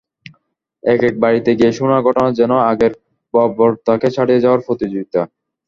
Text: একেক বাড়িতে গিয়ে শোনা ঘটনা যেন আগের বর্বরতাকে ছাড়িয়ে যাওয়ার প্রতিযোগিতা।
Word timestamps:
একেক 0.83 1.13
বাড়িতে 1.19 1.51
গিয়ে 1.59 1.71
শোনা 1.71 1.97
ঘটনা 2.01 2.29
যেন 2.39 2.51
আগের 2.71 2.93
বর্বরতাকে 3.33 4.07
ছাড়িয়ে 4.15 4.43
যাওয়ার 4.43 4.65
প্রতিযোগিতা। 4.67 5.21